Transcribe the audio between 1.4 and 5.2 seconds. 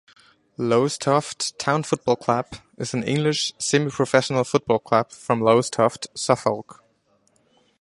Town Football Club is an English semi-professional football club